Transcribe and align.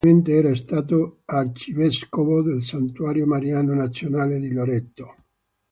Precedentemente 0.03 0.39
era 0.47 0.55
stato 0.57 1.21
arcivescovo 1.25 2.41
del 2.41 2.63
Santuario 2.63 3.27
Mariano 3.27 3.75
nazionale 3.75 4.39
di 4.39 4.51
Loreto. 4.51 5.15